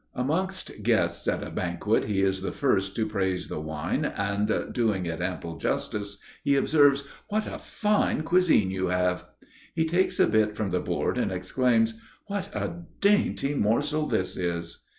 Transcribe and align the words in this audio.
Amongst 0.15 0.81
guests 0.81 1.27
at 1.27 1.43
a 1.43 1.51
banquet 1.51 2.05
he 2.05 2.23
is 2.23 2.41
the 2.41 2.51
first 2.51 2.95
to 2.95 3.05
praise 3.05 3.49
the 3.49 3.59
wine 3.59 4.03
and, 4.03 4.73
doing 4.73 5.05
it 5.05 5.21
ample 5.21 5.57
justice, 5.59 6.17
he 6.43 6.55
observes: 6.55 7.03
"What 7.27 7.45
a 7.45 7.59
fine 7.59 8.23
cuisine 8.23 8.71
you 8.71 8.87
have!" 8.87 9.27
He 9.75 9.85
takes 9.85 10.19
a 10.19 10.25
bit 10.25 10.55
from 10.57 10.71
the 10.71 10.79
board 10.79 11.19
and 11.19 11.31
exclaims: 11.31 11.93
"What 12.25 12.49
a 12.55 12.77
dainty 12.99 13.53
morsel 13.53 14.07
this 14.07 14.37
is!" 14.37 14.79